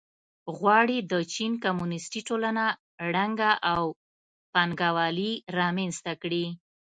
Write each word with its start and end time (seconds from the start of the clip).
غواړي 0.57 0.97
د 1.11 1.13
چین 1.33 1.51
کمونېستي 1.63 2.21
ټولنه 2.27 2.63
ړنګه 3.13 3.51
او 3.73 3.83
پانګوالي 4.53 5.31
رامنځته 5.57 6.13
کړي. 6.21 6.45